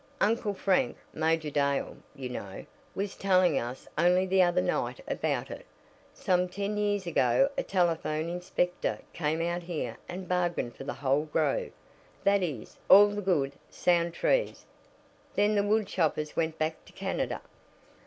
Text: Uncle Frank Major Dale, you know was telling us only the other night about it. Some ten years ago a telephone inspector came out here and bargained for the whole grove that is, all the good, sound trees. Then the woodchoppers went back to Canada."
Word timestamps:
Uncle 0.19 0.55
Frank 0.55 0.97
Major 1.13 1.51
Dale, 1.51 1.95
you 2.15 2.27
know 2.27 2.65
was 2.95 3.15
telling 3.15 3.59
us 3.59 3.87
only 3.99 4.25
the 4.25 4.41
other 4.41 4.59
night 4.59 4.99
about 5.07 5.51
it. 5.51 5.63
Some 6.11 6.49
ten 6.49 6.75
years 6.75 7.05
ago 7.05 7.49
a 7.55 7.61
telephone 7.61 8.27
inspector 8.27 8.97
came 9.13 9.43
out 9.43 9.61
here 9.61 9.97
and 10.09 10.27
bargained 10.27 10.75
for 10.75 10.85
the 10.85 10.95
whole 11.05 11.25
grove 11.25 11.69
that 12.23 12.41
is, 12.41 12.79
all 12.89 13.09
the 13.09 13.21
good, 13.21 13.53
sound 13.69 14.15
trees. 14.15 14.65
Then 15.35 15.53
the 15.53 15.61
woodchoppers 15.61 16.35
went 16.35 16.57
back 16.57 16.83
to 16.85 16.93
Canada." 16.93 17.39